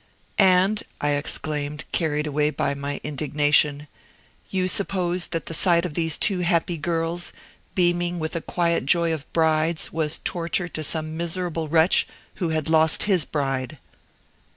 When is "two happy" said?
6.17-6.75